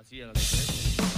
[0.00, 1.09] Así a la letra.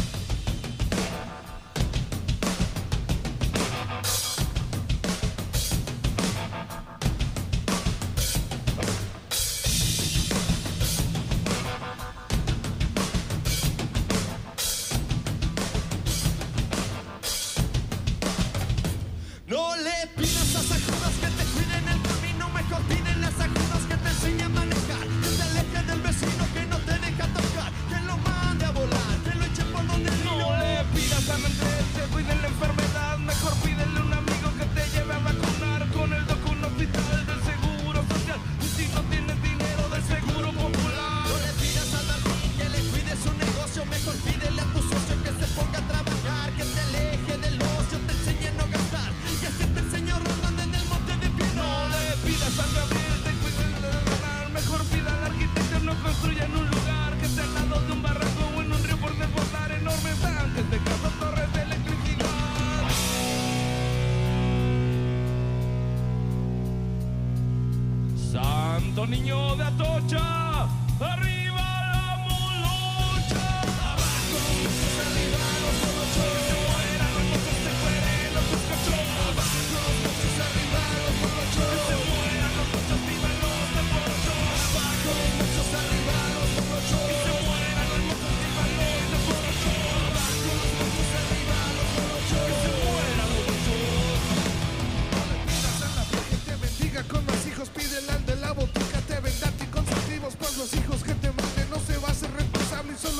[68.94, 70.68] Santo Niño de Atocha,
[71.00, 71.51] arriba.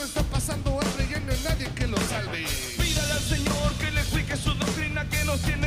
[0.05, 2.45] Está pasando hambre y no hay nadie que lo salve.
[2.77, 5.62] Pídale al Señor que le explique su doctrina que nos tiene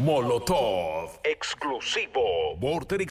[0.00, 1.18] Molotov.
[1.20, 2.56] Exclusivo.
[2.58, 3.08] Vorterix